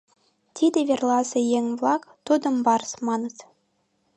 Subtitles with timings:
[0.55, 3.37] Тиде верласе еҥ-влак тудым барс маныт.